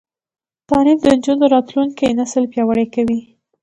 [0.69, 3.19] تعلیم د نجونو راتلونکی نسل پیاوړی کوي.